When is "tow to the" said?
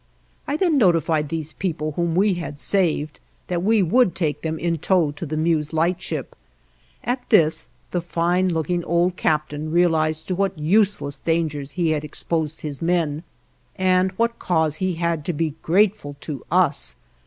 4.79-5.37